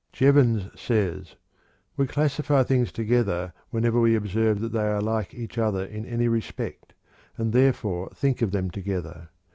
Jevons 0.11 0.67
says: 0.75 1.35
"We 1.95 2.07
classify 2.07 2.63
things 2.63 2.91
together 2.91 3.53
whenever 3.69 4.01
we 4.01 4.15
observe 4.15 4.59
that 4.61 4.71
they 4.71 4.87
are 4.87 4.99
like 4.99 5.35
each 5.35 5.59
other 5.59 5.85
in 5.85 6.07
any 6.07 6.27
respect, 6.27 6.93
and 7.37 7.53
therefore 7.53 8.09
think 8.15 8.41
of 8.41 8.49
them 8.49 8.71
together. 8.71 9.29